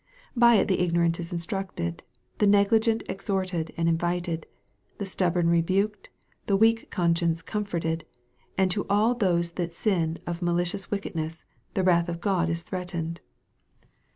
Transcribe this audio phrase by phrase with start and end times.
[0.35, 2.01] By it the ignorant is instructed,
[2.39, 4.47] the negligent exhorted and invited,
[4.97, 6.09] the stubborn rebuked,
[6.47, 8.07] the weak conscience comforted,
[8.57, 11.45] and to all those that sin of malicious wickedness,
[11.75, 13.21] the wrath of God is threatened.